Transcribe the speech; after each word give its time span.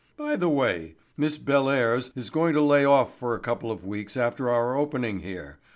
By 0.17 0.35
the 0.35 0.49
way, 0.49 0.95
Miss 1.15 1.37
Bellairs 1.37 2.11
is 2.15 2.31
going 2.31 2.55
to 2.55 2.61
lay 2.63 2.83
off 2.83 3.15
for 3.19 3.35
a 3.35 3.39
couple 3.39 3.69
of 3.71 3.85
weeks 3.85 4.17
after 4.17 4.49
our 4.49 4.75
opening 4.75 5.19
here. 5.19 5.59